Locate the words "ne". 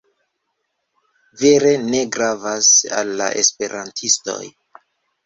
1.89-1.99